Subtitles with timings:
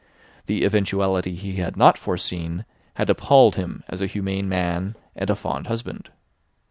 [0.47, 2.65] The eventuality he had not foreseen
[2.95, 6.09] had appalled him as a humane man and a fond husband.